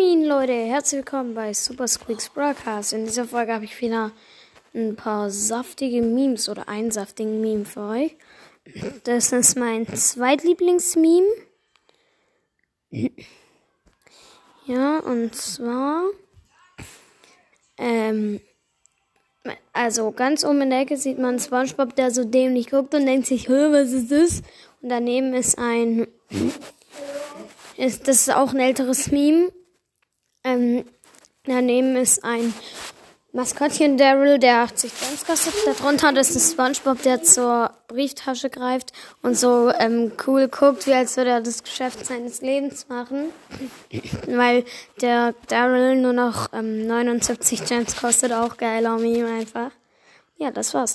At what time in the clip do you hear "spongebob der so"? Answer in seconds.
21.38-22.24